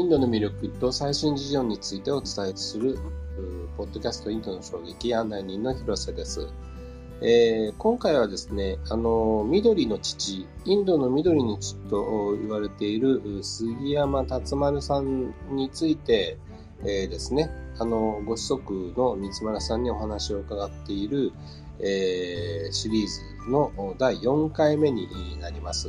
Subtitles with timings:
[0.00, 2.98] インドの魅力と最新事情についてお伝えする、
[3.76, 6.46] ポッドキャストインドの衝撃案内人の広瀬です。
[7.22, 16.36] えー、今回はですね、あの、緑の父、インドの緑の父と言われている杉山達丸さんについて、
[16.80, 21.32] えー、ですね、あの、ご子息の三丸さんにお話を伺っている、
[21.78, 25.08] えー、シリーズの第4回目に
[25.40, 25.88] なります。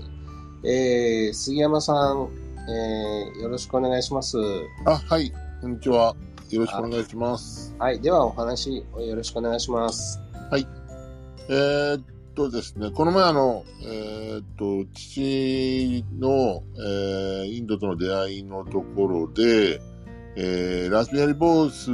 [0.63, 4.37] えー、杉山さん、えー、よろしくお願いします。
[4.85, 5.31] あ、はい、
[5.61, 6.13] こんにちは。
[6.49, 7.73] よろしくお願いします。
[7.79, 10.19] はい、ではお話よろしくお願いします。
[10.51, 10.67] はい。
[11.49, 12.03] えー、っ
[12.35, 19.81] とですね、この前あの、えー、っと、父の、えー、インドとの出会いのところで、
[20.35, 21.87] えー、ラスベリーボース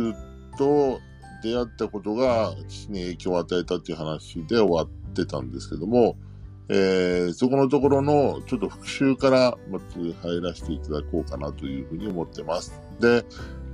[0.58, 1.00] と
[1.44, 6.16] 出会ったことが父に影響を与えたっていう話で終わってたんですけども、
[6.70, 12.80] えー、そこのところのちょっと復習からまず入らせていただこうかなというふうに思ってます。
[13.00, 13.26] で、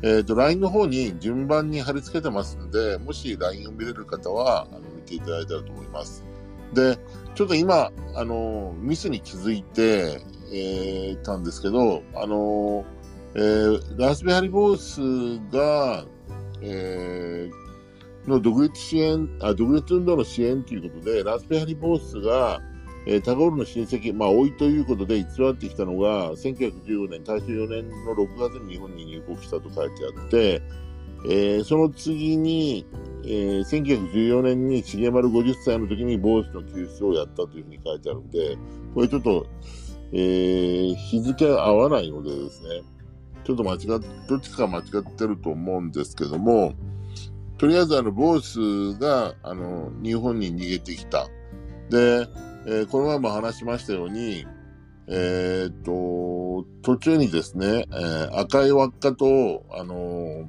[0.02, 6.24] えっ、ー、と、LINE の方に順番に貼り付けてますんで、もし LINE を見れる方は、あの、見ていただいたらと思います。
[6.74, 6.98] で、
[7.36, 12.86] ちょっと今、あの、ミスに気づいて、えー、たんですけど、あの、
[13.36, 16.06] えー、ラスベハリボースが、
[16.62, 22.62] えー、の独立支援、あ、独立運動の支援ということで、ラスベハリボースが、
[23.12, 30.62] えー、タゴールの親戚、まあ、老いということで偽ってきたのが、1914年、大正4年の6月に日本に入国したと書いてあって、
[31.26, 32.86] えー、その次に、
[33.24, 38.56] えー、1914年に重丸50歳の時にボースの救出をやったというふうに書いてあるんで、
[38.94, 39.48] これちょっと、
[40.14, 42.84] えー、日付が合わないのでですね、
[43.44, 46.74] ちょっと間違っ、どっちか間違ってると思うんですけども、
[47.58, 51.28] とりあえずあの、ボースが、あの、日本に逃げてきた。
[51.90, 52.28] で、
[52.72, 54.46] えー、この前も話しましたように、
[55.08, 60.48] えー、っと、途中にですね、えー、赤い輪っかと、あの、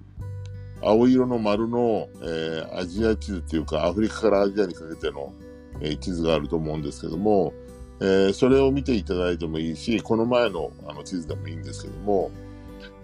[0.83, 5.33] 青色の丸の、え、アジア地図というか、アフリカからアジアにかけての、
[5.81, 7.55] え、地図があると思うんですけども、
[8.03, 12.31] え、それを見ていただいてもいいし、この前のあの地図でもいいんですけども、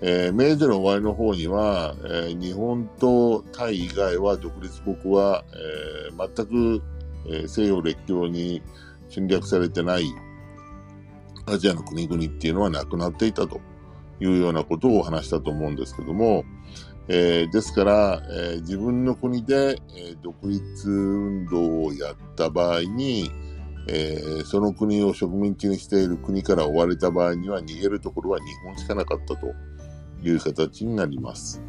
[0.02, 6.82] えー、明治の終わりの方には、えー、日本とタイ以外は独立国は、えー、全く、
[7.28, 8.62] え、西洋列強に、
[9.08, 10.04] 侵略されてない
[11.46, 13.60] アジアの国々っていうのはなくなっていたと
[14.20, 16.44] いうようなことをお話したと思うんですけども、
[17.08, 23.30] えー、ですから、えー、自分の国で、えー、独立運動をやった場合に、
[23.88, 29.52] えー、その国を植民地にしている国から追われた場合には逃げるところは日本しかなかったと
[30.22, 31.62] いう形になります。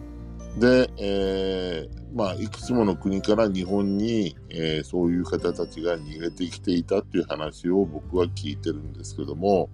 [0.58, 9.70] で、えー、まあ、いくつもの国から日本に、えー、そういう方たちが逃げてきていたという話を僕は聞いてるんですけども、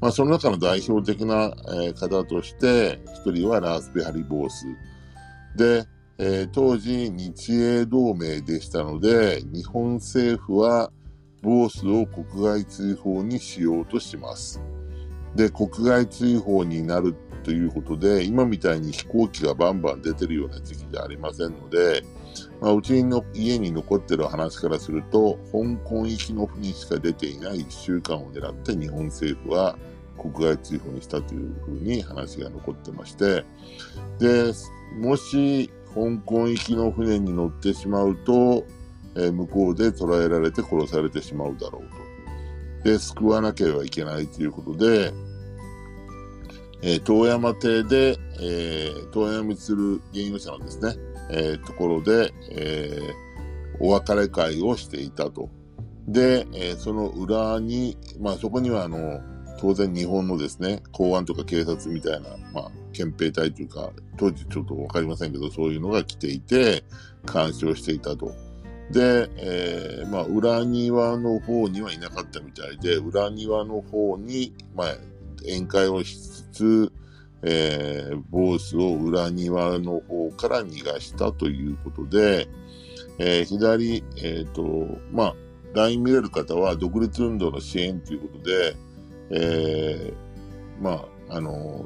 [0.00, 1.44] まあ、その中の代表的な、
[1.84, 4.66] えー、方として、一人はラースペハリ・ボース。
[5.56, 5.86] で、
[6.18, 10.92] えー、当時日英同盟でしたので、日本政府は
[11.42, 14.60] ボースを国外追放にしようとします。
[15.34, 22.02] で、国外追放になるということで、今みたいに飛行機がバンバン出てるような時期じゃありませんので、
[22.60, 29.76] まあ、うちの家に残ってる話からすると、香港行きの船しか出ていない1週間を狙って日本政府は
[30.18, 33.44] 国外追放にしたというふうに話が残ってまして、
[34.18, 34.52] で、
[35.00, 38.64] もし香港行きの船に乗ってしまうと、
[39.16, 42.88] え、向こうで捕らえられて殺されてしまうだろうと。
[42.90, 45.12] で、救わなければいけないということで、
[46.82, 50.94] えー、遠山邸で、えー、遠山る原油者のですね、
[51.30, 55.50] えー、ところで、えー、お別れ会をしていたと。
[56.06, 59.20] で、えー、その裏に、まあそこにはあの、
[59.60, 66.84] 当然日本のですね、公安とか警察みたいな、まあ、憲兵隊というか、当時ちょっとわかりませんけど、そういうのが来ていて、
[67.30, 68.32] 監視をしていたと。
[68.92, 74.96] で、えー、まあ、裏庭の方にはいなかったみたいで、裏庭の方に、まあ、
[75.42, 76.92] 宴会をしつ、
[77.42, 82.48] えー、ボースを裏庭の方から逃がしたということで、
[83.18, 85.34] えー、左、えっ、ー、と、まあ、
[85.74, 88.76] LINE 見れる方は独立運動の支援ということで、
[89.30, 91.84] えー、まあ、あの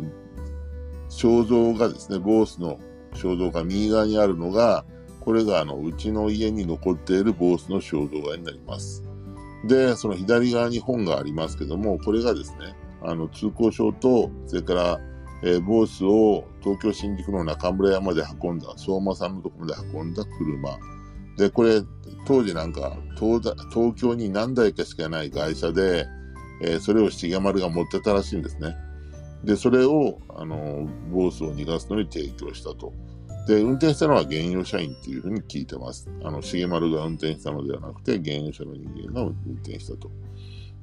[1.08, 2.78] 肖像がですね、ボースの
[3.14, 4.84] 肖像が右側にあるのが、
[5.20, 9.04] これがあの、うちの家に残っているボースの肖像画になります。
[9.64, 15.00] で、その左側に本がありますけども、これがですね、あの、通行証と、それから、
[15.44, 20.78] えー、ボースを東京新宿の中村山で運んだ、相馬さんのところまで運んだ車。
[21.36, 21.82] で、これ、
[22.26, 23.40] 当時なんか東、
[23.70, 26.06] 東京に何台かしかない会社で、
[26.62, 28.76] えー、それを重丸が持ってたらしいんですね。
[29.42, 32.92] で、それを、あの、ボースを逃がすのに提供したと。
[33.48, 36.08] で、運転したのは原用社員っていうふうに聞いてます。
[36.22, 40.10] あの、重丸が運転したのではなくて、原用車の人間が運転したと。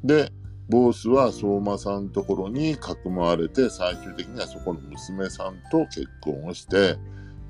[0.03, 0.31] で、
[0.69, 6.97] ボースは相馬さんのところにかくまわれて、最終的にはそこの娘さんと結婚をして、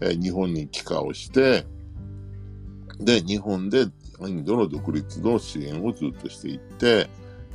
[0.01, 1.65] え、日本に帰化をして、
[2.99, 3.87] で、日本で
[4.21, 7.09] インドの独立の支援をずっとしていって、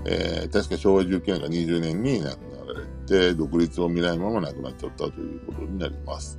[0.05, 6.39] えー、確か昭和19年か20年に亡くなられて、独立を見ないまま亡くなっちゃったということになります。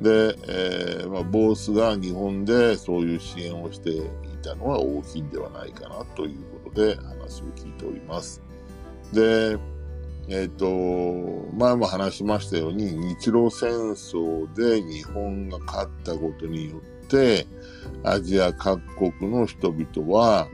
[0.00, 4.02] で、えー、まあ、ボースが日本でそういう支援をしてい
[4.42, 8.42] たのは大きいんではないかなというで話を聞いております。
[9.12, 9.56] で、
[10.28, 17.46] えっ、ー、と、前も話しましたように、日露戦争で日本が勝ったことによって、
[18.02, 20.48] アジア各国の人々は、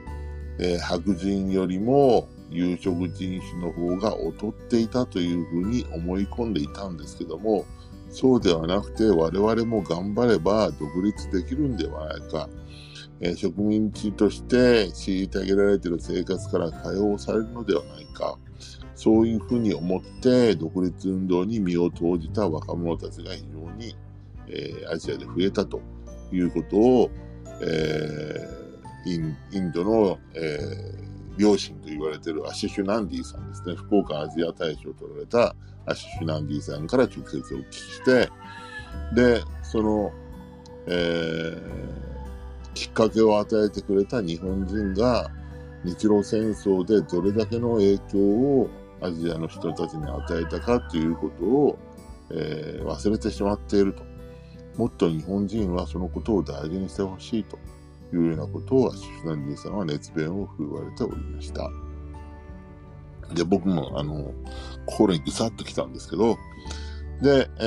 [0.59, 7.65] えー、白人よりも有色人種の方が劣っていたというふうに思い込んでいたんですけども、
[8.11, 12.49] そうではなくて我々も頑張れば独立できるんではないか。
[13.21, 18.39] え、植民地として虐げられている生活から解放されるのではないか。
[18.95, 23.97] そういうふうに思って独立運動に身を投じた若者たちが非常に、
[24.49, 25.81] え、アジアで増えたと
[26.33, 27.11] いうことを、
[27.63, 35.55] えー、インドの、えー、良心と言われているアシシュ・ナンディさんですね、福岡アジア大賞を取られた
[35.87, 38.29] アシシュ・ナンディさんから直接お聞きして、
[39.15, 40.13] で、その、
[40.87, 42.10] えー、
[42.75, 45.31] きっかけを与えてくれた日本人が
[45.85, 48.71] 日露戦争でどれだけの影響を
[49.01, 51.79] アジアの人たちに与えたかということを、
[52.31, 54.05] えー、忘れてしまっていると。
[54.77, 57.59] もっと日本人はそのことを大事にしてほしいと
[58.15, 61.71] いうようなことをアシュナンディさんは熱弁を振るわれておりました。
[63.35, 64.33] で、僕もあの、
[64.87, 66.37] 心にぐさっと来たんですけど、
[67.21, 67.65] で、え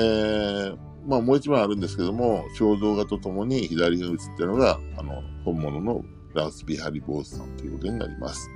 [0.72, 6.02] ー、まあもう一枚あるんですけども、肖像画とともに左が映ってるのが、あの、本物の
[6.34, 8.50] ラスビハリ・ボースさんということになります。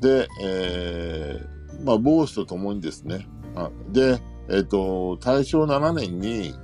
[0.00, 6.54] で、えー、まあ、ボースとともにですね、あで、えっ、ー、と、大正7年に、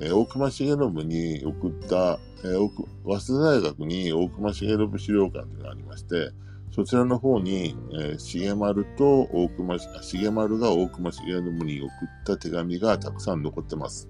[0.00, 2.70] えー、大隈重信に送った、えー、
[3.04, 6.30] 早稲田大学に大隈重信資料館というのがありまして、
[6.74, 11.90] そちらの方に、えー、重丸と大隈、重丸が大隈重信に送っ
[12.26, 14.08] た手紙がたくさん残ってます。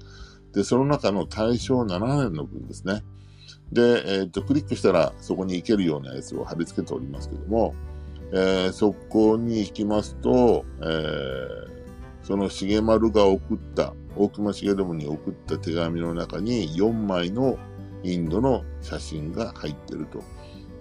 [0.55, 3.03] で、その中の大正7年の分ですね。
[3.73, 7.75] で、えっ、ー、と、クリックしたらそこに行けるようなやつを貼り付けておりますけども、
[8.33, 11.69] えー、そこに行きますと、えー、
[12.23, 17.59] その重丸が送った、大隈重信に送った手紙の中に4枚の
[18.05, 20.23] インドの写真が入ってると。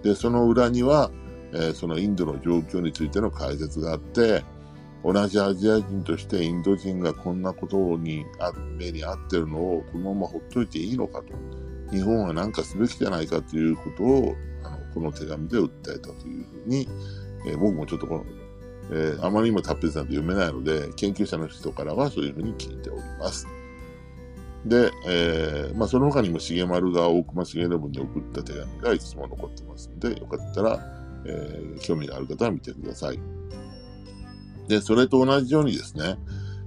[0.02, 1.10] で、その裏には、
[1.52, 4.44] えー、そのインドの状況についての解説があって、
[5.04, 8.24] 同じアジア人としてインド人がこんなことに
[8.78, 11.34] 目に遭ってるのをこのままほっといていいのかと。
[11.94, 14.34] 日本は何かすべきじゃないかということを
[14.64, 16.88] あのこの手紙で訴えたというふうに、
[17.46, 18.24] えー、僕もちょっとこの
[18.90, 23.46] えー、あまりにも達筆なんて読めないので、研究者の人からはそういうふうに聞いております。
[24.66, 30.80] で、えー、まあ、その他にも重丸が大隈重信に送った手紙がいつも残ってますので、よかったら、
[31.26, 33.18] えー、興味がある方は見てください。
[34.68, 36.16] で、それと同じようにですね、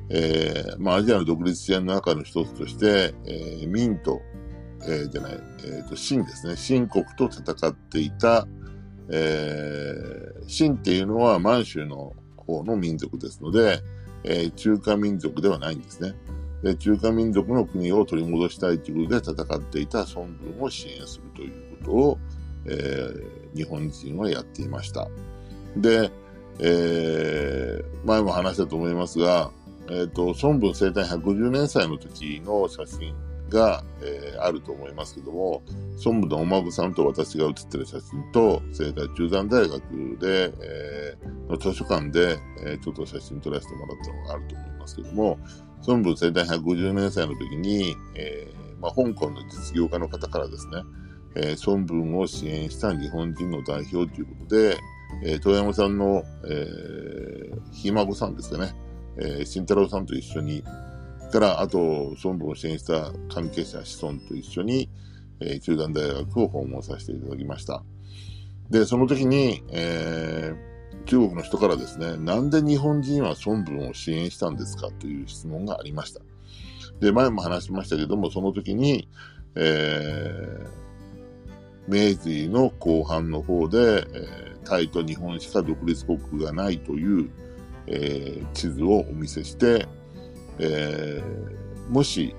[0.09, 4.21] えー、まあ、アジアの独立支援の中の一つとして、えー、民と、
[4.83, 8.47] えー、じゃない、えっ、ー、と、清ですね、清国と戦っていた、
[9.09, 13.81] えー、清っていうのは満州の方の民族ですので、
[14.23, 16.13] えー、中華民族ではないんですね。
[16.63, 22.19] で中華民族の国を取り戻したいということで戦っていた孫文を支援するということを、
[22.65, 25.07] えー、日本人はやっていました。
[25.77, 26.11] で、
[26.59, 29.51] えー、前も話したと思いますが、
[29.89, 33.15] え、ー、と、孫文生誕150年祭の時の写真
[33.49, 35.61] が、えー、あると思いますけども、
[36.05, 39.81] 孫武のお孫さんと私が写ってる写真と、それから中山大学
[40.19, 45.39] で、えー、の図書館で、えー、ちょっと写真撮らせてもらったのがあると思いますけども、
[45.87, 50.83] 孫武生誕150年歳の時に、えーまあ、香港の実業家の方からですね、
[51.35, 54.77] えー、孫文を支援した日本人の代表ということで、
[55.23, 58.75] えー、遠山さんの、えー、ひ孫さんですかね、
[59.17, 60.63] えー、慎太郎さんと一緒に、
[61.31, 64.89] から、あと、孫文を支援した関係者、子孫と一緒に、
[65.39, 67.83] えー、中段大学を訪問させていただきました。
[68.69, 76.21] で、その時に、えー、中国の人からですね、なんで日本人は孫文を支援したんですかという質問がありました。
[76.99, 79.07] で、前も話しましたけども、その時に、
[79.55, 80.86] えー、
[81.87, 87.29] 明治の後半の方で、えー、タイと日本しか独立国がないという、
[87.87, 89.87] えー、地図をお見せして、
[90.59, 92.35] えー、もし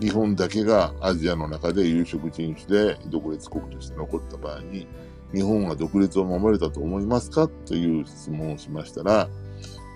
[0.00, 4.86] 日本だけがアジアの中で有色人種で独立国として残った場合に、
[5.34, 9.28] 日本は独立を守れたと思いますかという質問をしましたら、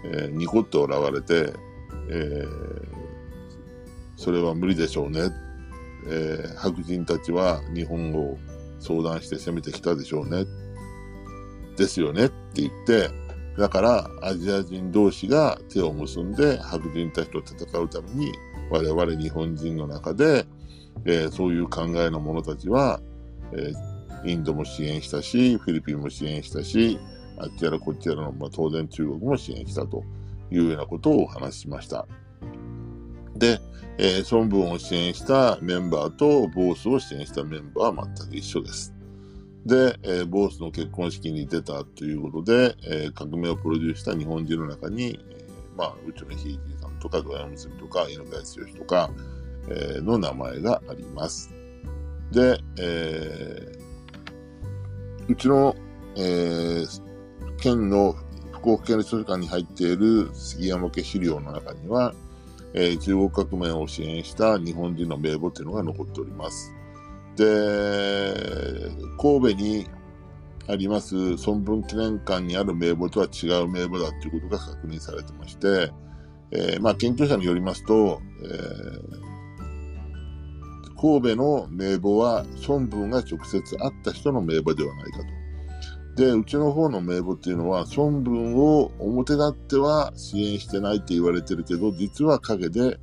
[0.04, 1.52] えー、ニコッと笑われて、
[2.10, 2.88] えー、
[4.16, 5.30] それは無理でしょうね。
[6.08, 8.36] えー、白人たちは日本を
[8.82, 10.44] 相談して攻めてきたでしょうね。
[11.76, 13.10] ですよねって言って、
[13.56, 18.32] だからアジア人同士が手を結んで白人たちと戦うために
[18.70, 20.46] 我々日本人の中で、
[21.04, 23.00] えー、そういう考えの者たちは、
[23.52, 26.98] えー、インドも支援したし、フィリピンも支援したし、
[27.38, 30.04] あっちやらこっちやらの、まあ、当然中国も支援したと
[30.50, 32.06] いうようなことをお話ししました。
[33.36, 33.60] で、
[33.98, 38.94] えー、孫文を支援したメンバーとボースを支援したメンバーは全く一緒です。
[39.66, 49.10] で、えー、ボースの結婚式に出たということで、えー、革命をプロデュースした日本人の中に、えー、まあ、うちのひいじさんとか、ドヤムスとか、犬飼剛とか、
[49.68, 51.54] えー、の名前があります。
[52.32, 55.76] で、えー、うちの、
[56.16, 57.02] えー、
[57.58, 58.16] 県の
[58.52, 62.14] 福岡県の図書館に入っている杉山家資料の中には、
[62.74, 66.74] えー、中国革命を支援した日本人の名簿というのが残っております。
[67.36, 69.86] で、神戸に
[70.68, 71.14] あります
[71.46, 75.92] 孫文記念館にある名簿とは違う名簿だということが確認されてまして、
[76.50, 85.41] えー、まあ研究者によりますと、えー、神戸の名簿は孫文が直接会った人の名簿ではないかと。
[86.16, 92.98] で、うちの方の名簿っていうのは、孫文を表立っては支援してないって言われてるけど、実は陰で、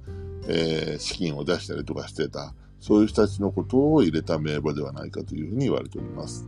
[0.48, 2.54] えー、資金を出したりとかしてた。
[2.80, 6.48] そういう人たちのことを入れた名簿ではないかというふうに言われております。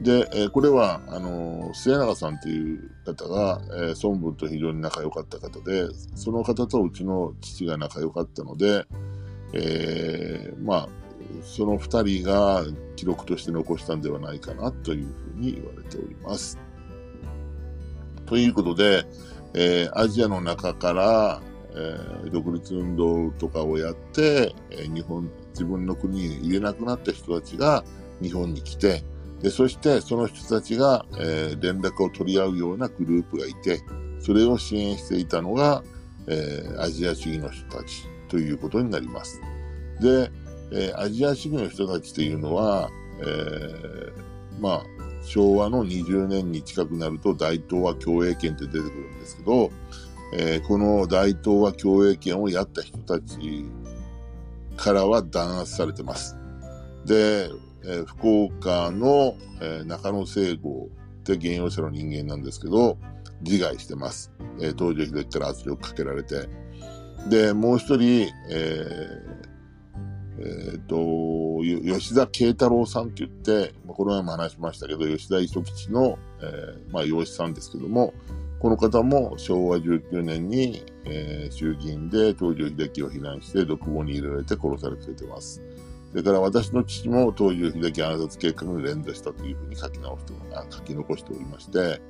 [0.00, 8.84] で、えー、これは、あのー、末永さんという方が、えー、孫文と非常に仲良かった方で、その方とうちの父が仲良かったので、
[9.52, 10.88] えー、まあ、
[11.42, 12.64] その二人が
[12.96, 16.58] 記録として残したんではないかなというふうに言われております。
[18.26, 19.04] ということで、
[19.54, 21.42] えー、アジアの中から、
[21.74, 27.84] えー、独立運動とかをやって、え、日本、自分の国に入れなくなった人たちが
[28.22, 29.04] 日本に来て、
[29.42, 33.82] でそしてその人たちが、えー、連絡を取り合うようなグループがいて、
[34.20, 35.82] それを支援していたのが、
[36.28, 39.40] えー、アジア主義の人たちということになります。
[40.00, 40.30] で、
[40.72, 44.12] えー、アジア主義の人たちというのは、えー、
[44.60, 44.82] まあ、
[45.24, 49.70] 昭和の20年に近くなると大東亜共栄圏って出てくるんですけど、
[50.34, 53.66] えー、この大東亜共栄圏をやった人たち
[54.76, 56.36] からは弾圧されてます。
[57.04, 57.50] で、
[57.84, 60.88] えー、福岡の、えー、中野聖郷
[61.20, 62.96] って現用者の人間なんですけど、
[63.42, 64.32] 自害してます。
[64.60, 66.48] えー、東条秀樹から圧力かけられて。
[67.28, 69.51] で、もう一人、えー、
[70.38, 71.62] え、ー、と、
[71.98, 78.14] 吉田慶太郎さんって言って、この前も話しましたけど、吉田磯吉の、えー、まあ、養子さんですけども、
[78.58, 85.60] この方も昭和19年に、えー、衆議院で東条英機を非難して独房に入れられて殺されています。
[86.12, 90.32] それから私の父も東条英機暗殺計画に連座したというふうに書き直して、
[90.70, 92.00] 書き残しておりまして、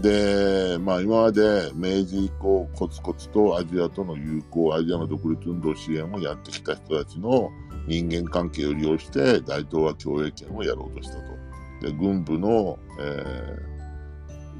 [0.00, 7.50] で、まあ今まで明治以降コツコツとアジアとの友好、アジアの独立運動支援をやってきた人たちの
[7.86, 11.20] 人間関係を利用して大東亜共栄圏をやろうとしたと。
[11.80, 13.24] で、軍部の、え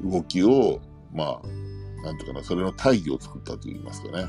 [0.01, 0.79] ー、動きを、
[1.13, 4.27] まあ、なんていうかな、それの大義を作ったと言いますかね。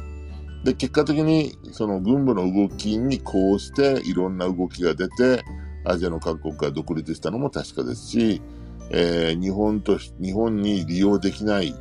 [0.64, 5.44] で、結果的にその軍部の動きにこうしていろんな動きが出て、
[5.84, 8.42] アジアの各国が独立したのも確かですし、
[8.90, 11.75] えー、日本と日本に利用できない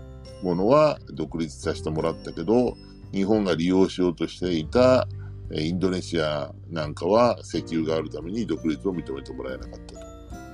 [0.43, 2.75] ものは独立させてもらったけど、
[3.13, 5.07] 日本が利用しようとしていた
[5.51, 9.95] インドネシアなんかは石油があるために独立を認めてもらえなかった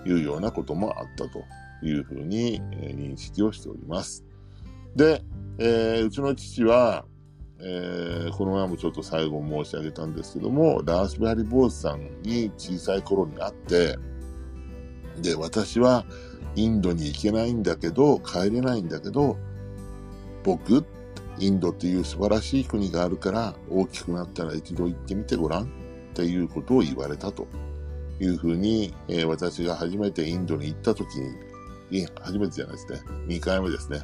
[0.03, 1.43] というようなこともあったと
[1.83, 4.23] いうふうに認識をしております。
[4.95, 5.23] で、
[5.57, 7.05] えー、うちの父は、
[7.59, 13.97] えー、この前もちょっと最後申し上げたんですけども、ラースベハリ・ボースさんに小さい頃に会って、
[15.21, 16.05] で、私は
[16.55, 19.37] インドに行けないんだけど、帰れないんだけど、
[20.43, 20.85] 僕、
[21.39, 25.67] インドっていう素晴らしい国があるから、大きくなったら一度行ってみてごらんっ
[26.13, 27.47] ていうことを言われたと
[28.19, 32.99] いうふうに、えー、私が初めてインドに行った時に、いや初めてじゃないですね。
[33.27, 34.01] 2回目ですね。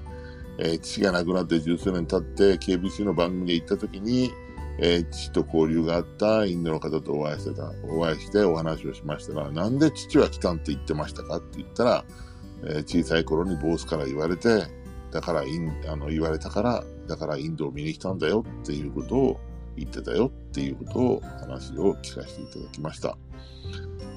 [0.57, 4.31] えー、父が亡くなって十数年経って KBC の番組で行った時に、
[4.81, 12.05] えー、父と交流があったインドの方とお会いしてた、お会いしてお話をしましたが、なんで父は来たんって言ってましたかって言ったら、
[12.63, 14.67] えー、小さい頃にボスから言われて、
[15.11, 19.39] だからイン、あの、言われたから、だからインドを見に来たんだよっていうことを
[19.75, 23.17] 言ってたよっていうことを話を聞かせていただきました。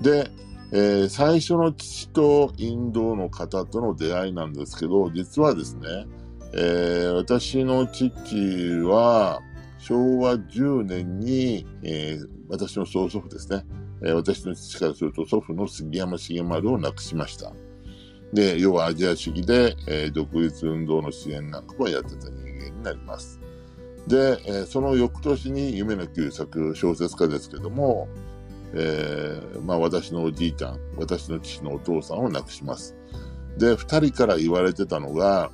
[0.03, 0.31] で、
[0.73, 6.07] えー、最初の父とインドの方との出会いなんですけど、実はですね、
[6.55, 8.09] えー、私の父
[8.83, 9.41] は
[9.83, 13.67] 昭和10年に、えー、私の曽祖父ですね、
[14.05, 17.53] えー、私の父からすると祖父の杉山重丸を亡くしました。
[18.33, 23.41] で、要はアジア主義で、えー、独立運動の支援なんかもやってた人間になります。
[24.07, 28.09] で、えー、その翌年に夢の旧作小説家ですけども、
[28.75, 32.95] えー、まあ私のおじいちゃん、私の父のお父さんを亡くします。
[33.59, 35.51] で、二人から言われてたのが、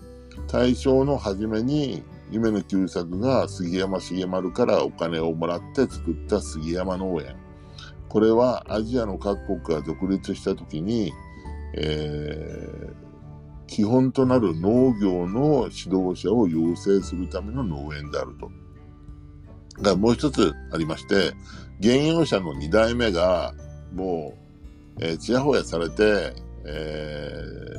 [0.48, 7.36] 大正の初めに夢の旧作が杉山重丸からお金をもらって作った杉山農園。
[8.08, 11.12] これはアジアの各国が独立した時に、
[11.74, 18.50] えー、基本となる農業の指導者を養成するための農園であると。
[19.82, 21.32] がもう一つありまして、
[21.80, 23.54] 現用者の2代目が、
[23.94, 24.34] も
[24.98, 26.34] う、えー、ちやほやされて、
[26.66, 27.32] え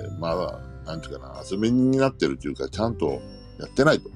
[0.10, 3.22] ー、まあ、なんていうかな、遊び人になってるというか、ちゃんと
[3.60, 4.10] やってないと。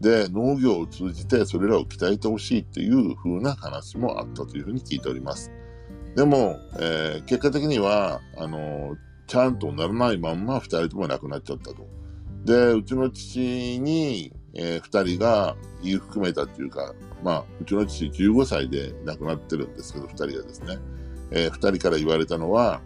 [0.00, 5.50] で、農業を通じてそれらを鍛えてほしいっていう風な話もあったというふうに聞いております。
[6.16, 11.86] でも、えー、結果的には、あの、ちゃんとならないまんま二人とも亡くなっちゃったと。
[12.44, 20.78] で、うちの父に、えー、二人が言い含めたっていうか、まあ、うちの父15歳で亡くなってるんですけど、二人がですね、
[21.30, 22.80] えー、二人から言われたのは、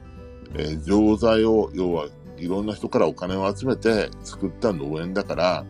[0.55, 5.65] えー、錠剤を、要はいろんな人からお金を集めて作った農園だから、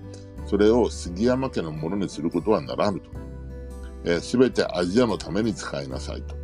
[0.46, 4.20] それを杉山家のものにすることはならぬと。
[4.20, 6.36] す、え、べ、てアジアのために使いなさいと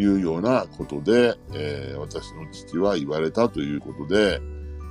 [0.00, 4.40] いうようなことで、えー、私の父は言われたということで、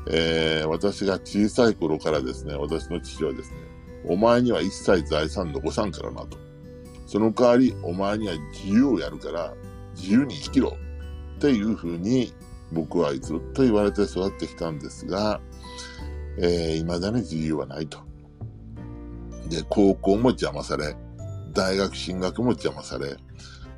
[0.10, 3.58] えー、私が小さい頃からですね、私の父はですね、
[4.06, 6.38] お前には一切財産残さんからなと。
[7.06, 9.54] その代わり、お前には自由をやるから、
[9.96, 10.76] 自由に生きろ
[11.38, 12.34] っていうふうに
[12.72, 15.40] 僕はずっと言われて育ってきたんですが、
[16.38, 18.00] えー、未だに自由はないと。
[19.50, 20.96] で、高校も邪魔され、
[21.54, 23.16] 大学進学も邪魔され、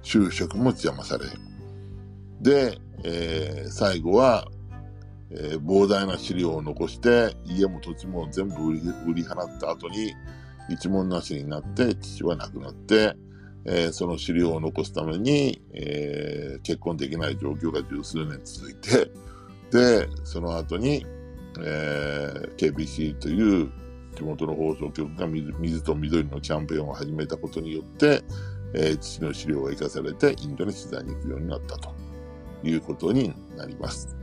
[0.03, 1.25] 就職も邪魔され、
[2.41, 4.47] で、えー、最後は、
[5.31, 10.13] えー、膨大な資料を残して、家も土地も全部売り売り払った後に、
[10.69, 13.15] 一文なしになって、父は亡くなって、
[13.65, 19.11] えー、その資料を残すために、えー、結婚できない状況が十数年続いて、
[19.71, 21.05] で、その後に、
[21.63, 23.71] えー、KBC という
[24.15, 28.23] 地元の放送局が水と緑のキャンペーンを始めたことによって、
[28.73, 31.93] えー、父の資料が生かされてインドに取材に行くようになったと
[32.63, 34.15] いうことになります。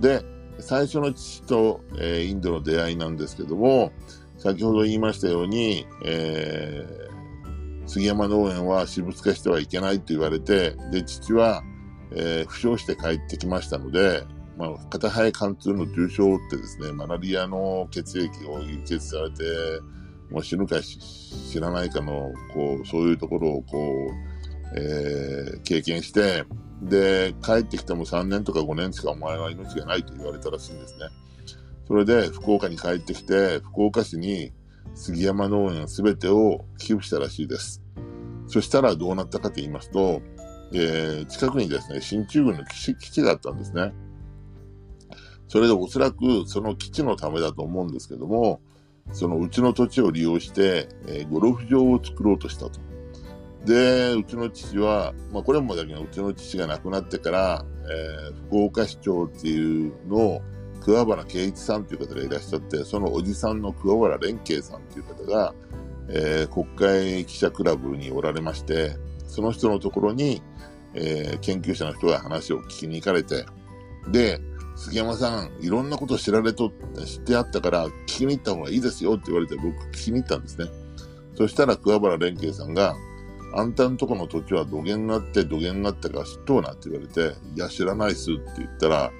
[0.00, 0.22] で、
[0.58, 3.92] 最初の父と、えー、インドの出会いなんですけども、
[4.38, 11.62] 先ほど言いましたように、えー、杉山農園は私物化してはいけないと言われて、で、父は、
[12.12, 14.24] えー、負傷して帰ってきましたので、
[14.56, 19.44] まあ、片肺貫通の重傷を負ってですね、マラリアの血液を輸血されて、
[20.30, 26.44] もう死ぬか知らないかの、こう、そういうところをこう、えー、経験して、
[26.82, 31.06] で、帰ってきても3年とか5年しかお前は命がないと言われたらしいんですね。
[31.86, 34.52] それで福岡に帰ってきて、福岡市に
[34.94, 37.82] 杉山農園すべてを寄付したらしいです。
[38.46, 40.22] そしたらどうなったかと言いますと、
[40.72, 43.92] えー、近くにですね、進駐軍の基地があったんですね。
[45.54, 48.60] それでおそらくその基地のためだと思うんですけども、
[49.12, 52.80] そのうちの土地を利用して、えー、ゴルフ場を作ろうとしたと。
[53.64, 60.42] で、うちの父は、まあこれもだけど、うちの父が亡くなってから、えー、福岡市長っていうのを、
[60.82, 65.54] 桑原圭一さんという方がいらっしゃって、そのおじさんの桑原蓮慶さんという方が、
[66.08, 68.96] えー、国会記者クラブにおられまして、
[69.28, 70.42] その人のところに、
[70.94, 73.46] えー、研究者の人が話を聞きに行かれて、
[74.10, 74.40] で、
[74.76, 76.72] 杉山さん、いろんなこと知られと、
[77.04, 80.66] 知ってあったから、聞きに行った方がいいですよって言われて、僕聞きに行ったんですね。
[81.36, 82.96] そしたら桑原蓮慶さんが、
[83.56, 89.12] あんたんとこの土地は土下になって、土下になったから知っとうなって言われて、いや、知らないっすって言ったら、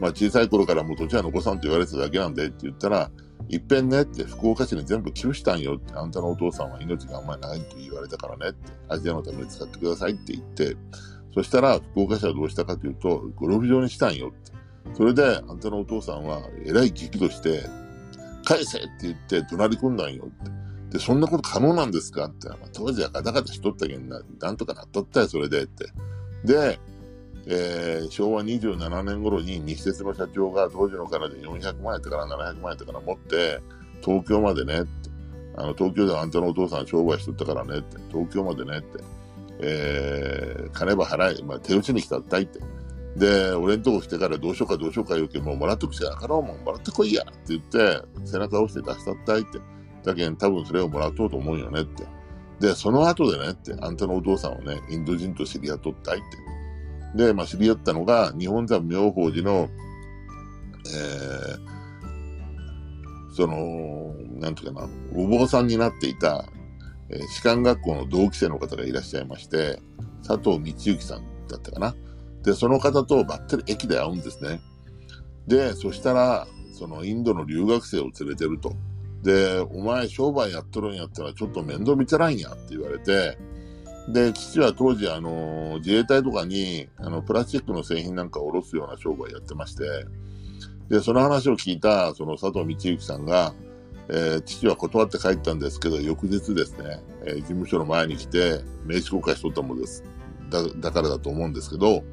[0.00, 3.10] まあ小さい頃からもう土地は残さんと言われてただけなんでって言ったら、
[3.50, 10.76] いっぺんねって福岡市に全部寄付したんよって、あんたのお父さんは命があんまりないって言われたからねって、アジアのために使ってくださいって言って、
[11.34, 14.53] そしたら福岡市はどうしたかというと、ゴルフ場にしたんよって。
[14.96, 17.64] それで、あんたのお父さんは、えらい激怒して、
[18.44, 20.98] 返せって言って怒鳴り込んだんよって。
[20.98, 22.26] で、そんなこと可能なんですか？
[22.26, 22.48] って。
[22.48, 25.86] まあ、当時はガタガタしとったけんな、なんとかなっとったよ、それでって。
[26.44, 26.78] で、
[27.46, 33.60] えー、昭和27年頃に日鉄の社長が当時の金で400万円やったから700万円やったから持って、
[34.02, 34.88] 東京までねって。
[35.56, 39.04] あの、東京ではあんたのお父さん商売しとったからねって、東京までねって、
[39.60, 42.60] えー、金ば払い、まあ、手打ちに来たったいって。
[43.16, 49.60] で、俺んとこ来てからどうしようかどうしようか言うけど、もうもらっとくしかなかろうもん、もらってこいやって言って、背中を押して出したったいって。
[50.04, 52.04] だけど多分それをもらっとうと思うよねって。
[52.60, 56.20] で、その後でねって、あんたのお父さんをね、インド人と知り合っとったいっ
[57.14, 57.24] て。
[57.26, 59.68] で、まあ知り合ったのが、日本山妙法寺の、
[60.86, 66.46] えー、その、なんていうかな、お坊さんになっていた、
[67.10, 69.80] えー、士官学校の同期生の方がいらっしゃいまして、
[70.26, 71.94] 佐藤道之さんだったかな。
[72.44, 74.60] で、その方とばったり駅で会うんですね。
[75.48, 78.74] で、そしたら、そのインドの留学生を連れてると。
[79.22, 83.38] で、お前商売やっとるんやったらちょっと面倒見てらんやって言われて、
[84.08, 89.84] で、父は当時、あの、自衛隊とかに、あの、プラスチックの製品なんかを卸すような商売やってまして、
[90.90, 93.54] で、その話を聞いた、その佐藤道之さんが、
[94.10, 100.04] えー、父は断って帰ったんですけど、翌日ですね、えー、事務所の前に来て、名刺交換しとったものです。
[100.62, 102.04] だ、だからだと思うんですけど、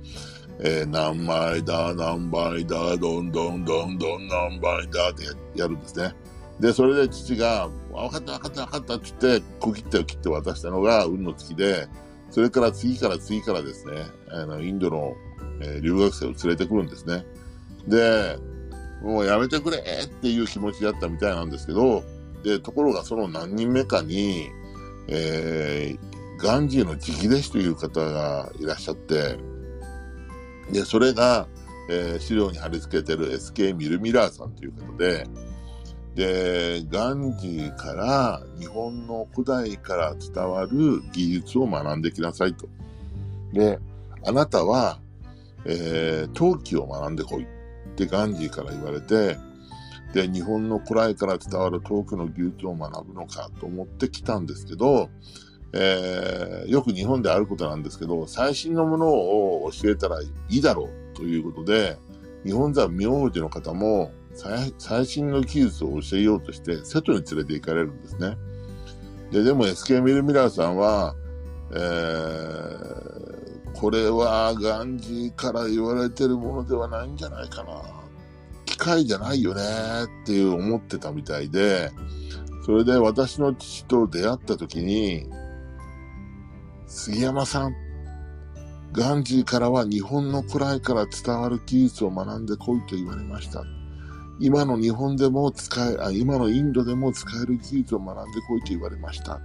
[0.60, 5.26] えー、何枚だ、何倍だ、どんどんどんどん何倍だって
[5.60, 6.14] やるんですね。
[6.60, 11.88] で、それで父が、分かった分かった分かったって言って、小切手を切って渡したのが運の月で、
[12.30, 15.14] それから次から次からですね、あの、インドの、
[15.62, 17.26] えー、留学生を連れてくるんですね。
[17.88, 18.38] で、
[19.02, 22.04] もうやめてくれっていう気持ちだったみたいなんですけど、
[22.44, 24.50] で、ところがその何人目かに、
[25.08, 26.11] えー、
[26.42, 29.38] ガンジーの直弟子という方がいらっしゃって、
[30.72, 31.48] で、それが、
[31.90, 35.28] えー、資料に貼り付けてる SK ミルミラーさんという方で、
[36.16, 42.68] で、ガンジーから日本の古代から伝わる技術を学んできなさいと。
[43.54, 43.80] で、
[44.26, 45.00] あなたは、
[45.66, 47.48] えー、陶器を学んでこいっ
[47.96, 49.38] てガンジーから言われて、
[50.14, 55.10] で、日本の古来から伝わる陶器の技術を学ぶのかと思ってきたんですけど、
[55.74, 61.98] えー、よく日本であることなんですけど、最新のものを教えたらいいだろうということで、
[62.44, 68.38] 日本山明王寺の方も最新の技術を教えようとして、瀬戸に連れて行かれるんですね。
[69.32, 71.16] で、でも SK ミルミラーさんは、
[71.74, 77.82] えー、これはガンジーから言われてるものではないんじゃないかな。
[78.66, 79.62] 機械じゃないよね
[80.24, 81.92] っていう思ってたみたいで、
[82.66, 85.28] それで私の父と出会った時に、
[86.94, 87.76] 杉山さん、
[88.92, 93.64] ガンジーからは日本の古来から伝わる技術を学んでこいと言われました。
[94.42, 99.40] 今の日本でも使え、あ今のインドでも使える技術を学んでこいと言われました。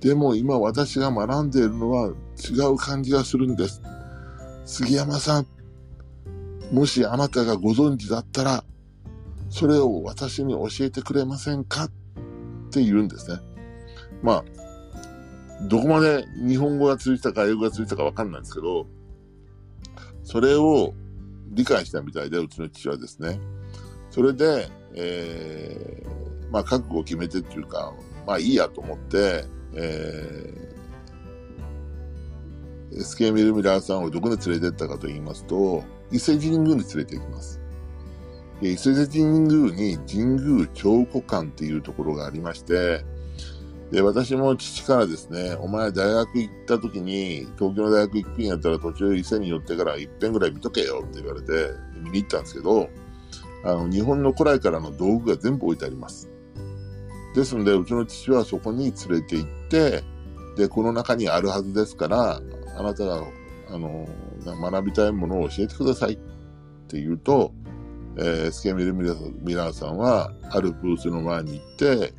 [0.00, 3.80] でも今私が学んでいるのは違う感じがするんです。
[4.64, 5.46] 杉山さん、
[6.72, 8.64] もしあなたがご存知だったら、
[9.48, 11.84] それを私に教えてくれませんか？
[11.84, 11.90] っ
[12.72, 13.38] て言うんですね。
[14.24, 14.44] まあ、
[15.62, 18.86] どこまで日本語が通じたか英語が通じたかわかんないんですけど、
[20.22, 20.94] それを
[21.50, 23.40] 理解したみたいで、うちの父はですね。
[24.10, 27.92] それで、えー、まあ、覚悟を決めてっていうか、
[28.26, 29.44] まあいいやと思って、
[29.74, 37.60] えー、SK ミルミラーさんをどこに連れてったかと言いますと、伊勢神宮に連れて行きます。
[38.60, 43.04] 伊勢神宮に神宮彫古館っていうところがありまして、
[43.90, 51.70] で、私も父からですね、お前大学行った時に、東京の大学行くんやったら途中伊勢に寄ってから一遍ぐらい見とけよって言われて、
[52.02, 52.88] 見に行ったんですけど、
[53.64, 56.28] あの、日本の古来からの道具が全部置いてあります。
[57.34, 60.04] ですので、うちの父はそこに連れて行って、
[60.56, 62.42] で、この中にあるはずですから、
[62.76, 63.24] あなたが、
[63.70, 64.06] あの、
[64.44, 66.16] 学びたいものを教えてくださいっ
[66.88, 67.52] て言うと、
[68.16, 72.12] えー、スケミルミラーさんは、あるブースの前に行って、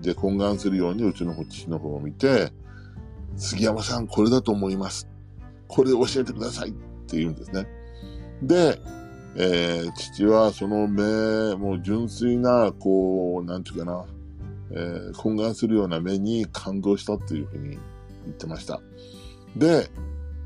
[0.00, 2.52] で、懇願するようにうちの父の方を見て、
[3.36, 5.08] 杉山さん、これだと思います。
[5.68, 6.72] これを教えてくださいっ
[7.06, 7.66] て言うんですね。
[8.42, 8.80] で、
[9.36, 14.04] えー、父はその目、もう純粋な、こう、なんていうかな、
[14.72, 17.78] えー、懇願するような目に感動したっていうふうに
[18.24, 18.80] 言ってました。
[19.56, 19.88] で、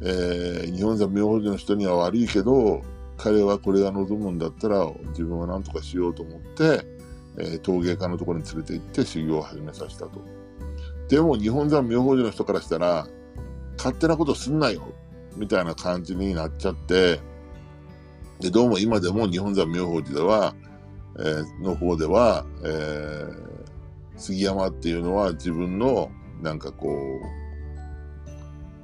[0.02, 2.82] えー、日本山明法寺の人には悪いけど、
[3.16, 6.93] 彼はこれが望むんだったら自分は何とかしようと思って、
[7.38, 10.20] え、陶芸家のところに連れて行って修行を始めさせたと。
[11.08, 13.06] でも日本山明法寺の人からしたら、
[13.76, 14.82] 勝手なことすんなよ
[15.36, 17.20] みたいな感じになっちゃって、
[18.40, 20.54] で、どうも今でも日本山妙法寺では、
[21.18, 23.28] えー、の方では、えー、
[24.16, 26.10] 杉山っていうのは自分の、
[26.42, 26.88] なんかこ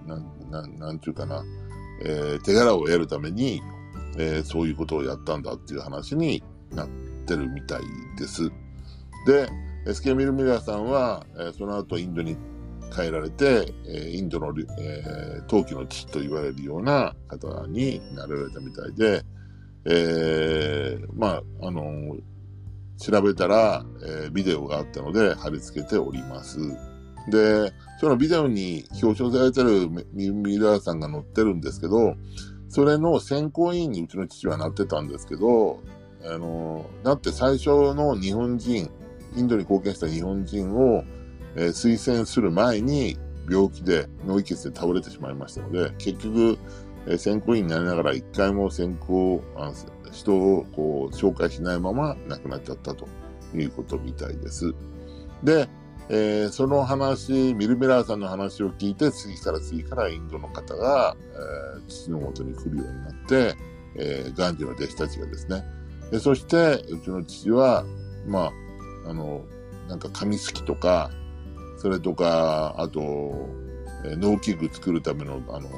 [0.05, 1.45] う、なん、なん、なんちゅうかな、
[2.05, 3.63] えー、手柄を得るために、
[4.19, 7.83] えー、そういうことをやったんだっていう話になっててるみたい
[8.19, 8.51] です。
[9.27, 9.49] で、
[9.95, 12.37] スケミル・ミラーさんは、え、その後インドに
[12.93, 19.23] 帰られて、え、インドの、えー、陶器の父と言われるような方になられたみたいで、
[19.87, 22.21] えー、まあ、あのー、
[22.99, 26.59] 調べたら、え、ビデオがあったので貼り付けております。
[27.31, 32.17] で、そのビデオに表彰されてるミミラーさんが載ってるんですけど、
[32.69, 35.81] それの選考委員にうちの父はなってたんですけど、
[36.25, 38.91] あの、だって最初の日本人、
[39.37, 41.05] インドに貢献した日本人を、
[41.57, 43.17] えー、推薦する前に
[43.49, 46.59] 病気で脳溢血で倒れてしまいましたので、結局、
[47.07, 49.73] えー、選考委員になりながら一回も選考、あ
[50.13, 53.07] 人をこう紹介しないまま亡くなっちゃったと
[53.55, 54.75] いうことみたいです。
[55.43, 55.69] で、
[56.09, 61.17] えー、その話、ミルミラーさんの話を聞いて、次から次からインドの方が、
[61.77, 63.55] えー、父の元に来るようになって、
[63.97, 65.65] えー、ガンジの弟子たちがですね。
[66.11, 67.85] でそして、うちの父は、
[68.27, 68.51] ま
[69.07, 69.45] あ、あの、
[69.89, 71.11] なんか紙すきとか、
[71.79, 73.49] それとか、あと、
[74.05, 75.69] 農機具作るための、あの、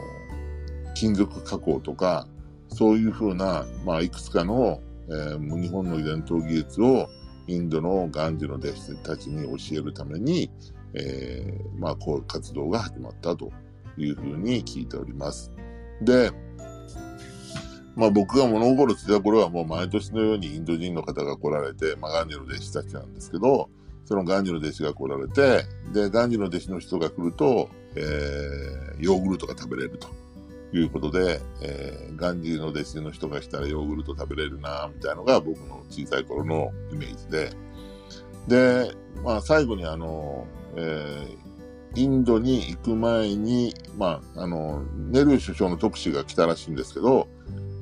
[0.94, 2.26] 金属加工とか、
[2.68, 7.08] そういうふうな、まあ、いくつかの、えー、日本の伝統技術を、
[7.48, 10.50] インドのガンジの弟子たちに教えるために、
[10.94, 13.50] えー、まあ、こういう活動が始まったと
[13.98, 15.50] いうふうに聞いております。
[16.02, 16.30] で、
[17.96, 23.68] まあ僕が物心ついた頃はもう毎年のようにインド人の方が来られて、まあガンジの弟子たちなんですけど、
[24.04, 30.08] そのガンジの弟子が来られて、で、ガンジの弟子の人が来ると、えー、ヨーグルトが食べれると。
[30.74, 37.50] いうことで、えー、ガンジーの弟子の人が来たらヨーグルト食べれるな、みたいなのが僕の小さい頃のイメージで、
[38.48, 47.28] で、まあ最後にあの、えー、インドに行く前に、まあ、あの、ネルー首相の特使が来たらしいんですけど、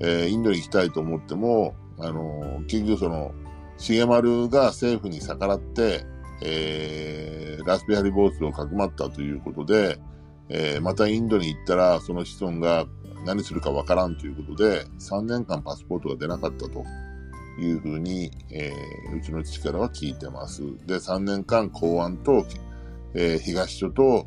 [0.00, 3.32] えー、インドに行きたいと思っても、あの、結局その、
[3.78, 6.04] 重丸が政府に逆らって、
[6.42, 9.98] えー、ラスペハリボースをかくまったということで、
[10.48, 12.86] えー、またインドに行ったら、その子孫が
[13.24, 16.84] 何するかわからんということで、3年間パスポートが出なかったと
[17.58, 20.62] いうふうに、えー、うちの父からは聞いてます。
[20.86, 22.46] で、3年間公安と、
[23.14, 24.24] えー、東署と、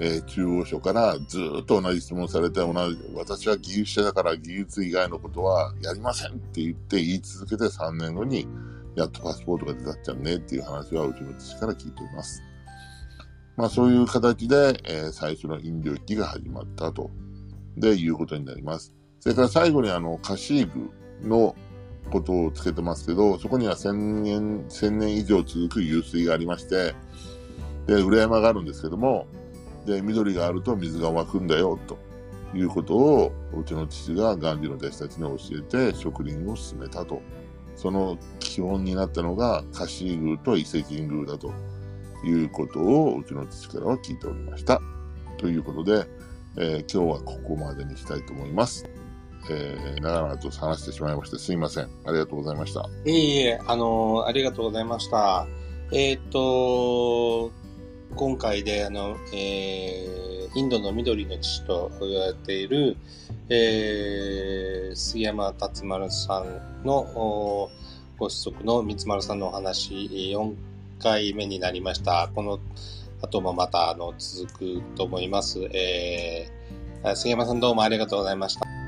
[0.00, 8.46] えー、中央署からずっと同じ質問されて、同じ、私は技術者だから技術以外のことはやりませんって言って言い続けて3年後に、
[8.96, 12.42] やっとパスポートが出たっちゃうねっていう話はうちの父から聞いています。
[13.56, 17.10] まあそういう形で、えー、最初の飲料機が始まったと、
[17.76, 18.94] で、いうことになります。
[19.20, 20.90] それから最後にあの、カシーグ
[21.26, 21.54] の
[22.10, 26.94] ことをつけてますけど、そこには1000年、千年以上続く湧水がありまして、
[27.86, 29.26] で、裏山があるんですけども、
[29.86, 31.98] で、緑があると水が湧くんだよ、と
[32.54, 37.20] いうことを、うちの父がガンジの弟子たちに教えて植林を進めたと。
[37.74, 41.52] その基本になったのが、カシー宮と伊勢神宮だと
[42.24, 44.80] いうことをうちの父からは聞いておりました。
[45.38, 46.06] ということで、
[46.56, 48.88] えー、今日はここまでにしたいと思います。
[49.50, 51.84] えー、長々と話してしまいましてすいません。
[52.04, 52.88] ありがとうございました。
[53.04, 55.46] いえいえ、あのー、ありがとうございました。
[55.90, 57.50] えっ、と、
[58.14, 62.96] 今回で、あの、えー、インドの緑の父と言われている、
[63.48, 67.70] えー、杉山達丸さんの
[68.18, 70.54] ご子息の三丸さんのお話、4
[71.00, 72.30] 回目になりました。
[72.34, 72.58] この
[73.22, 75.60] 後もまたあの続くと思います。
[75.72, 78.81] えー、杉山さんどうもありがとうございました。